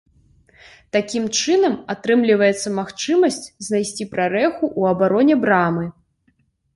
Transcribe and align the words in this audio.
Такім 0.95 1.25
чынам 1.39 1.75
атрымліваецца 1.93 2.71
магчымасць 2.79 3.37
знайсці 3.67 4.07
прарэху 4.15 4.65
ў 4.79 4.95
абароне 4.95 5.35
брамы. 5.45 5.85